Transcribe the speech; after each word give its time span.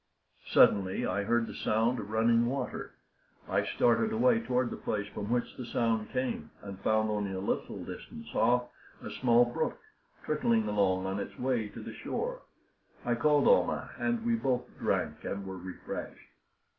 Suddenly 0.51 1.05
I 1.05 1.21
heard 1.25 1.45
the 1.45 1.53
sound 1.53 1.99
of 1.99 2.09
running 2.09 2.47
water. 2.47 2.95
I 3.47 3.63
started 3.63 4.11
away 4.11 4.39
toward 4.39 4.71
the 4.71 4.75
place 4.75 5.07
from 5.09 5.29
which 5.29 5.55
the 5.57 5.65
sound 5.67 6.09
came, 6.09 6.49
and 6.63 6.79
found, 6.79 7.11
only 7.11 7.33
a 7.33 7.39
little 7.39 7.85
distance 7.85 8.33
off, 8.33 8.71
a 9.03 9.11
small 9.11 9.45
brook 9.45 9.77
trickling 10.25 10.67
along 10.67 11.05
on 11.05 11.19
its 11.19 11.37
way 11.37 11.69
to 11.69 11.79
the 11.83 11.93
shore. 11.93 12.41
I 13.05 13.13
called 13.13 13.47
Almah, 13.47 13.91
and 13.99 14.25
we 14.25 14.33
both 14.33 14.63
drank 14.79 15.23
and 15.23 15.45
were 15.45 15.57
refreshed. 15.59 16.31